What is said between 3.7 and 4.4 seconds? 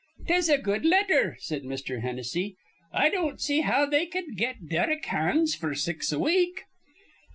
they cud